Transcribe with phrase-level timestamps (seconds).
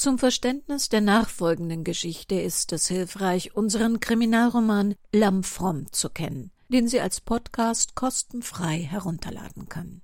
[0.00, 6.88] Zum Verständnis der nachfolgenden Geschichte ist es hilfreich, unseren Kriminalroman Lamm Fromm zu kennen, den
[6.88, 10.00] Sie als Podcast kostenfrei herunterladen können.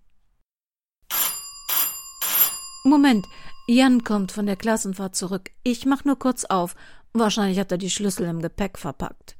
[2.84, 3.26] Moment,
[3.66, 5.50] Jan kommt von der Klassenfahrt zurück.
[5.62, 6.76] Ich mach nur kurz auf.
[7.14, 9.38] Wahrscheinlich hat er die Schlüssel im Gepäck verpackt.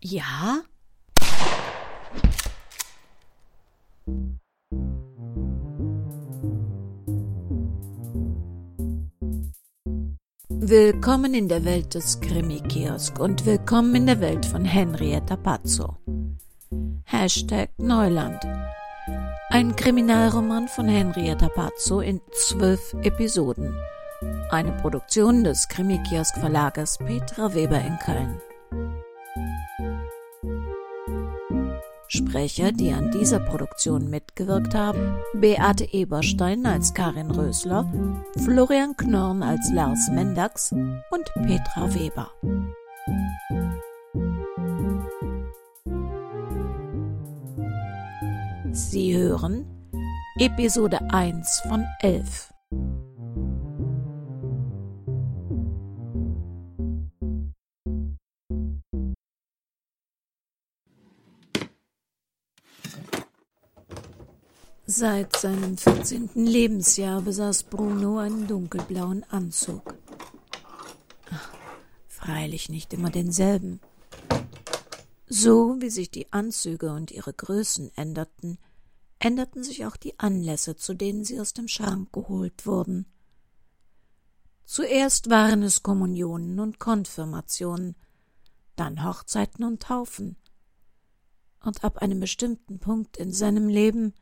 [0.00, 0.62] Ja?
[10.66, 15.98] Willkommen in der Welt des Krimi-Kiosk und willkommen in der Welt von Henrietta Pazzo.
[17.04, 18.42] Hashtag Neuland.
[19.50, 23.76] Ein Kriminalroman von Henrietta Pazzo in zwölf Episoden.
[24.48, 28.40] Eine Produktion des Krimi-Kiosk Verlages Petra Weber in Köln.
[32.34, 37.88] Sprecher, die an dieser Produktion mitgewirkt haben, Beate Eberstein als Karin Rösler,
[38.42, 42.32] Florian Knorn als Lars Mendax und Petra Weber.
[48.72, 49.64] Sie hören
[50.40, 52.53] Episode 1 von 11.
[64.86, 66.28] Seit seinem 14.
[66.34, 69.94] Lebensjahr besaß Bruno einen dunkelblauen Anzug.
[71.30, 71.50] Ach,
[72.06, 73.80] freilich nicht immer denselben.
[75.26, 78.58] So wie sich die Anzüge und ihre Größen änderten,
[79.18, 83.06] änderten sich auch die Anlässe, zu denen sie aus dem Schrank geholt wurden.
[84.66, 87.96] Zuerst waren es Kommunionen und Konfirmationen,
[88.76, 90.36] dann Hochzeiten und Taufen.
[91.60, 94.12] Und ab einem bestimmten Punkt in seinem Leben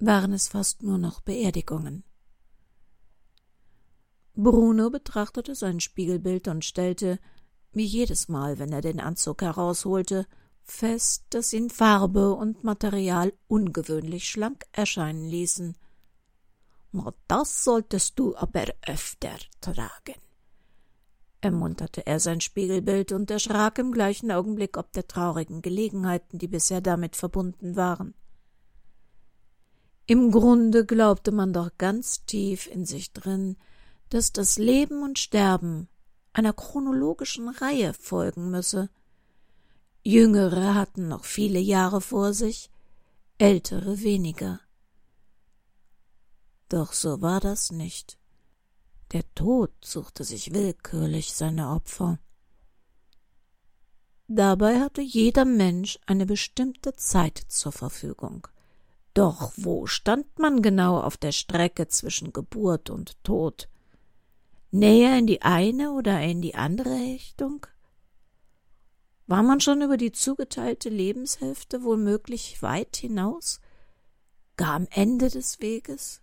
[0.00, 2.04] waren es fast nur noch Beerdigungen.
[4.34, 7.18] Bruno betrachtete sein Spiegelbild und stellte,
[7.72, 10.26] wie jedes Mal, wenn er den Anzug herausholte,
[10.62, 15.76] fest, dass ihn Farbe und Material ungewöhnlich schlank erscheinen ließen.
[16.92, 20.20] Na, das solltest du aber öfter tragen,
[21.40, 26.80] ermunterte er sein Spiegelbild und erschrak im gleichen Augenblick ob der traurigen Gelegenheiten, die bisher
[26.80, 28.14] damit verbunden waren.
[30.10, 33.56] Im Grunde glaubte man doch ganz tief in sich drin,
[34.08, 35.88] dass das Leben und Sterben
[36.32, 38.90] einer chronologischen Reihe folgen müsse.
[40.02, 42.70] Jüngere hatten noch viele Jahre vor sich,
[43.38, 44.58] ältere weniger.
[46.68, 48.18] Doch so war das nicht.
[49.12, 52.18] Der Tod suchte sich willkürlich seine Opfer.
[54.26, 58.48] Dabei hatte jeder Mensch eine bestimmte Zeit zur Verfügung.
[59.14, 63.68] Doch wo stand man genau auf der Strecke zwischen Geburt und Tod?
[64.70, 67.66] Näher in die eine oder in die andere Richtung?
[69.26, 73.60] War man schon über die zugeteilte Lebenshälfte womöglich weit hinaus?
[74.56, 76.20] Gar am Ende des Weges?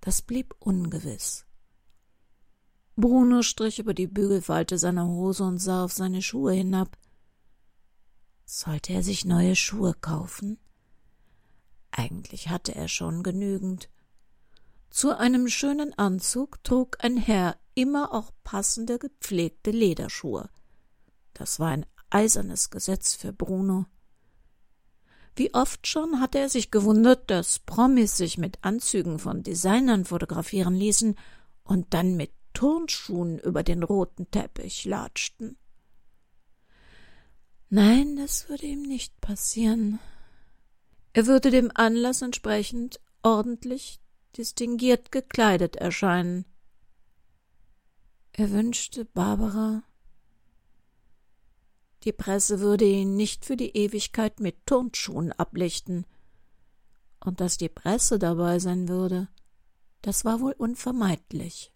[0.00, 1.44] Das blieb ungewiss.
[2.96, 6.96] Bruno strich über die Bügelfalte seiner Hose und sah auf seine Schuhe hinab.
[8.44, 10.58] Sollte er sich neue Schuhe kaufen?
[11.90, 13.88] Eigentlich hatte er schon genügend.
[14.90, 20.48] Zu einem schönen Anzug trug ein Herr immer auch passende gepflegte Lederschuhe.
[21.34, 23.86] Das war ein eisernes Gesetz für Bruno.
[25.36, 30.74] Wie oft schon hatte er sich gewundert, dass Promis sich mit Anzügen von Designern fotografieren
[30.74, 31.14] ließen
[31.62, 35.56] und dann mit Turnschuhen über den roten Teppich latschten.
[37.70, 40.00] Nein, das würde ihm nicht passieren.
[41.18, 44.00] Er würde dem Anlass entsprechend ordentlich
[44.36, 46.44] distinguiert gekleidet erscheinen.
[48.30, 49.82] Er wünschte Barbara.
[52.04, 56.06] Die Presse würde ihn nicht für die Ewigkeit mit Turnschuhen ablichten.
[57.18, 59.26] Und dass die Presse dabei sein würde,
[60.02, 61.72] das war wohl unvermeidlich.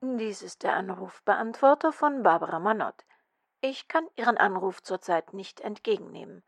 [0.00, 3.04] Dies ist der Anrufbeantworter von Barbara Manott.
[3.68, 6.44] Ich kann Ihren Anruf zurzeit nicht entgegennehmen.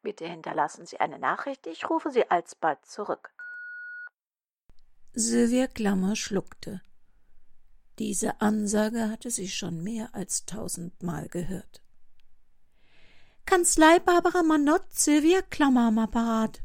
[0.00, 3.30] Bitte hinterlassen Sie eine Nachricht, ich rufe Sie alsbald zurück.
[5.12, 6.80] Sylvia Klammer schluckte.
[7.98, 11.82] Diese Ansage hatte sie schon mehr als tausendmal gehört.
[13.44, 16.62] Kanzlei Barbara Manott, Sylvia Klammer am Apparat.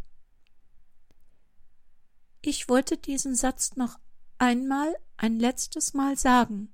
[2.41, 3.99] Ich wollte diesen Satz noch
[4.37, 6.73] einmal, ein letztes Mal sagen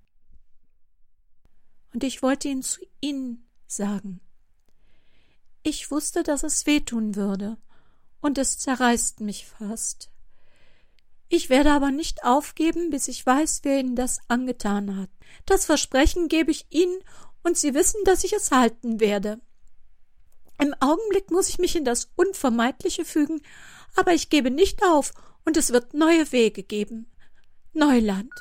[1.94, 4.20] und ich wollte ihn zu Ihnen sagen.
[5.62, 7.58] Ich wusste, dass es wehtun würde,
[8.22, 10.10] und es zerreißt mich fast.
[11.30, 15.10] Ich werde aber nicht aufgeben, bis ich weiß, wer Ihnen das angetan hat.
[15.46, 17.00] Das Versprechen gebe ich Ihnen,
[17.44, 19.40] und Sie wissen, dass ich es halten werde.
[20.62, 23.42] Im Augenblick muss ich mich in das Unvermeidliche fügen,
[23.96, 25.14] aber ich gebe nicht auf,
[25.46, 27.12] und es wird neue Wege geben.
[27.74, 28.32] Neuland.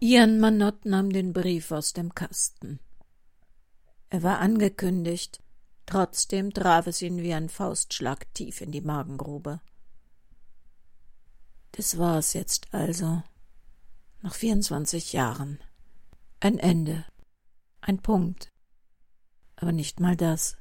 [0.00, 2.78] Ian Manott nahm den Brief aus dem Kasten.
[4.10, 5.42] Er war angekündigt,
[5.86, 9.60] trotzdem traf es ihn wie ein Faustschlag tief in die Magengrube.
[11.72, 13.24] Das war es jetzt also.
[14.22, 15.58] Nach vierundzwanzig Jahren.
[16.38, 17.04] Ein Ende.
[17.80, 18.48] Ein Punkt.
[19.56, 20.56] Aber nicht mal das.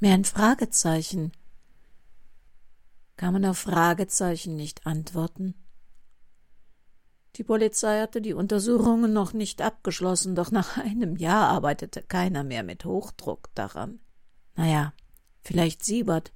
[0.00, 1.32] Mehr ein Fragezeichen.
[3.16, 5.54] Kann man auf Fragezeichen nicht antworten?
[7.36, 12.62] Die Polizei hatte die Untersuchungen noch nicht abgeschlossen, doch nach einem Jahr arbeitete keiner mehr
[12.62, 14.00] mit Hochdruck daran.
[14.54, 14.92] Naja,
[15.40, 16.30] vielleicht Siebert.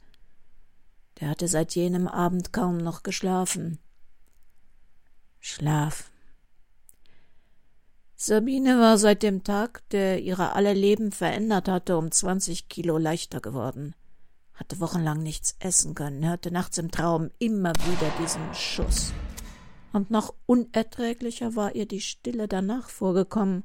[1.21, 3.79] Der hatte seit jenem Abend kaum noch geschlafen.
[5.39, 6.11] Schlaf.
[8.15, 13.43] Sabine war seit dem Tag, der ihre alle Leben verändert hatte, um zwanzig Kilo leichter
[13.43, 13.95] geworden,
[14.55, 19.13] hatte wochenlang nichts essen können, hörte nachts im Traum immer wieder diesen Schuss
[19.97, 23.65] und noch unerträglicher war ihr die Stille danach vorgekommen.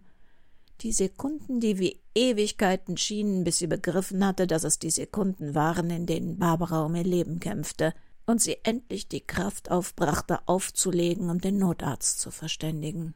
[0.79, 5.89] Die Sekunden, die wie Ewigkeiten schienen, bis sie begriffen hatte, dass es die Sekunden waren,
[5.89, 7.93] in denen Barbara um ihr Leben kämpfte,
[8.25, 13.13] und sie endlich die Kraft aufbrachte, aufzulegen und den Notarzt zu verständigen.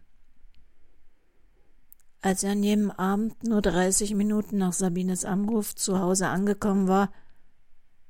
[2.22, 7.14] Als er an jenem Abend nur dreißig Minuten nach Sabines Anruf zu Hause angekommen war,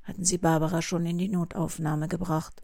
[0.01, 2.63] hatten sie Barbara schon in die Notaufnahme gebracht.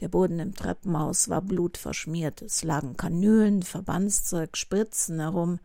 [0.00, 5.58] Der Boden im Treppenhaus war blutverschmiert, es lagen Kanülen, Verbandszeug, Spritzen herum.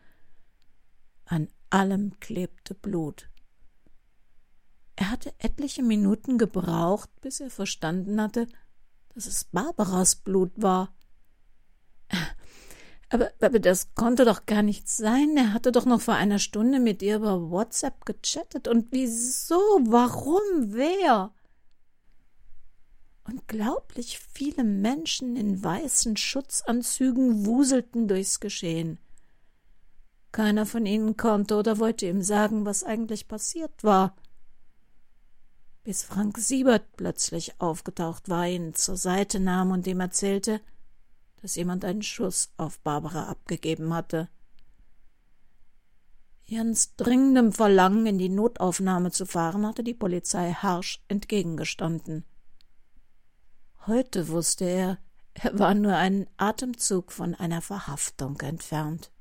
[1.25, 3.29] An allem klebte Blut.
[4.95, 8.47] Er hatte etliche Minuten gebraucht, bis er verstanden hatte,
[9.13, 10.93] dass es Barbaras Blut war.
[13.09, 15.37] Aber, aber das konnte doch gar nicht sein.
[15.37, 18.67] Er hatte doch noch vor einer Stunde mit ihr über WhatsApp gechattet.
[18.67, 19.59] Und wieso?
[19.85, 20.41] Warum?
[20.73, 21.31] Wer?
[23.25, 28.99] Unglaublich viele Menschen in weißen Schutzanzügen wuselten durchs Geschehen.
[30.33, 34.15] Keiner von ihnen konnte oder wollte ihm sagen, was eigentlich passiert war.
[35.83, 40.59] Bis Frank Siebert plötzlich aufgetaucht war, ihn zur Seite nahm und ihm erzählte,
[41.41, 44.29] dass jemand einen Schuss auf Barbara abgegeben hatte.
[46.45, 52.25] Jans dringendem Verlangen, in die Notaufnahme zu fahren, hatte die Polizei harsch entgegengestanden.
[53.85, 54.97] Heute wusste er,
[55.33, 59.11] er war nur einen Atemzug von einer Verhaftung entfernt.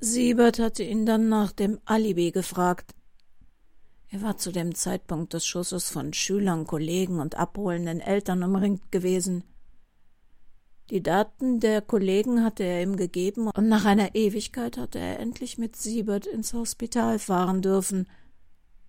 [0.00, 2.94] Siebert hatte ihn dann nach dem Alibi gefragt.
[4.10, 9.44] Er war zu dem Zeitpunkt des Schusses von Schülern, Kollegen und abholenden Eltern umringt gewesen.
[10.90, 15.56] Die Daten der Kollegen hatte er ihm gegeben, und nach einer Ewigkeit hatte er endlich
[15.56, 18.08] mit Siebert ins Hospital fahren dürfen,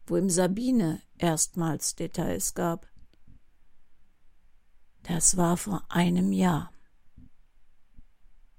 [0.08, 2.88] wo ihm Sabine erstmals Details gab.
[5.04, 6.72] Das war vor einem Jahr.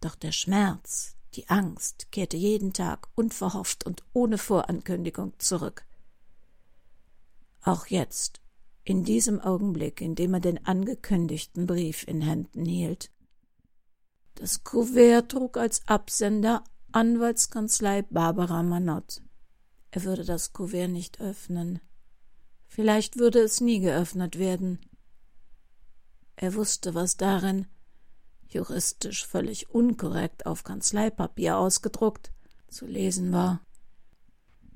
[0.00, 5.84] Doch der Schmerz, die Angst kehrte jeden Tag unverhofft und ohne Vorankündigung zurück.
[7.62, 8.40] Auch jetzt,
[8.84, 13.10] in diesem Augenblick, in dem er den angekündigten Brief in Händen hielt.
[14.34, 19.22] Das Kuvert trug als Absender Anwaltskanzlei Barbara Manott.
[19.90, 21.80] Er würde das Kuvert nicht öffnen.
[22.66, 24.78] Vielleicht würde es nie geöffnet werden.
[26.42, 27.66] Er wusste, was darin,
[28.48, 32.32] juristisch völlig unkorrekt auf Kanzleipapier ausgedruckt,
[32.66, 33.60] zu lesen war.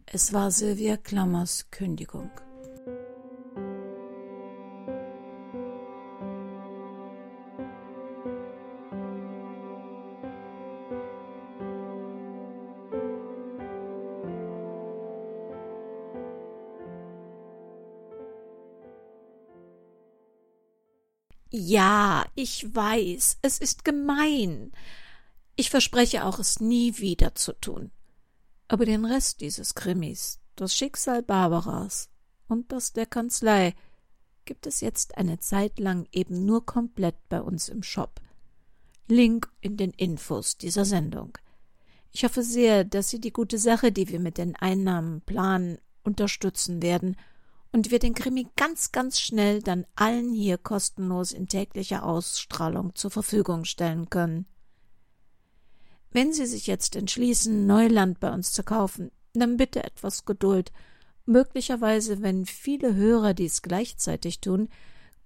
[0.04, 2.30] Es war Sylvia Klammers Kündigung.
[21.66, 24.72] Ja, ich weiß, es ist gemein.
[25.56, 27.90] Ich verspreche auch, es nie wieder zu tun.
[28.68, 32.10] Aber den Rest dieses Krimis, das Schicksal Barbaras
[32.48, 33.74] und das der Kanzlei,
[34.44, 38.20] gibt es jetzt eine Zeit lang eben nur komplett bei uns im Shop.
[39.08, 41.38] Link in den Infos dieser Sendung.
[42.12, 46.82] Ich hoffe sehr, dass Sie die gute Sache, die wir mit den Einnahmen planen, unterstützen
[46.82, 47.16] werden–
[47.74, 53.10] und wir den Krimi ganz, ganz schnell dann allen hier kostenlos in täglicher Ausstrahlung zur
[53.10, 54.46] Verfügung stellen können.
[56.12, 60.70] Wenn Sie sich jetzt entschließen, Neuland bei uns zu kaufen, dann bitte etwas Geduld.
[61.26, 64.68] Möglicherweise, wenn viele Hörer dies gleichzeitig tun,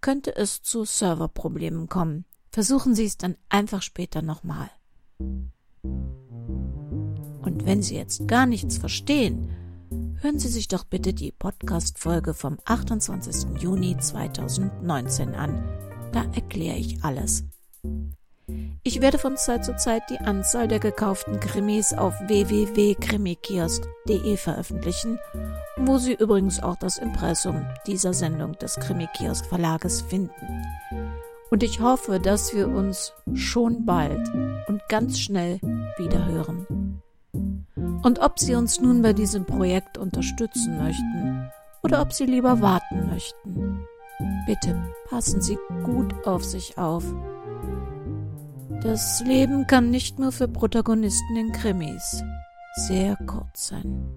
[0.00, 2.24] könnte es zu Serverproblemen kommen.
[2.50, 4.70] Versuchen Sie es dann einfach später nochmal.
[7.42, 9.50] Und wenn Sie jetzt gar nichts verstehen,
[10.20, 13.60] hören Sie sich doch bitte die Podcast-Folge vom 28.
[13.60, 15.64] Juni 2019 an.
[16.12, 17.44] Da erkläre ich alles.
[18.82, 25.20] Ich werde von Zeit zu Zeit die Anzahl der gekauften Krimis auf www.krimikiosk.de veröffentlichen,
[25.76, 30.64] wo Sie übrigens auch das Impressum dieser Sendung des Krimikiosk Verlages finden.
[31.50, 34.26] Und ich hoffe, dass wir uns schon bald
[34.68, 35.60] und ganz schnell
[35.98, 36.66] wieder hören.
[38.02, 41.50] Und ob Sie uns nun bei diesem Projekt unterstützen möchten
[41.82, 43.84] oder ob Sie lieber warten möchten,
[44.46, 44.76] bitte
[45.08, 47.04] passen Sie gut auf sich auf
[48.82, 52.22] das Leben kann nicht nur für Protagonisten in Krimis
[52.86, 54.08] sehr kurz sein.